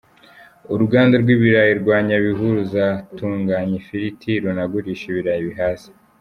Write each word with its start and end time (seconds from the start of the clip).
Uruganda 0.73 1.15
rw’ibirayi 1.23 1.73
rwa 1.81 1.97
Nyabihu 2.07 2.45
ruzatunganya 2.57 3.73
ifiriti 3.81 4.31
runagurishe 4.43 5.05
ibirayi 5.09 5.43
bihase. 5.49 5.89